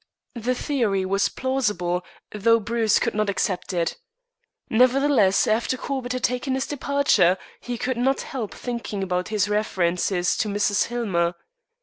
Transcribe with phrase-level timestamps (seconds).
[0.33, 3.97] The theory was plausible, though Bruce could not accept it.
[4.67, 10.35] Nevertheless, after Corbett had taken his departure he could not help thinking about his references
[10.37, 10.85] to Mrs.
[10.85, 11.35] Hillmer.